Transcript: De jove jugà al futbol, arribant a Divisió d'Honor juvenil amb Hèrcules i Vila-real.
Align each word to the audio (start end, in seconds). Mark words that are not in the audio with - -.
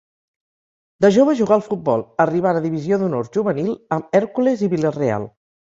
De 1.05 1.11
jove 1.17 1.35
jugà 1.41 1.55
al 1.57 1.63
futbol, 1.67 2.03
arribant 2.25 2.61
a 2.61 2.65
Divisió 2.65 3.01
d'Honor 3.03 3.31
juvenil 3.39 3.71
amb 3.99 4.21
Hèrcules 4.23 4.67
i 4.69 4.75
Vila-real. 4.77 5.33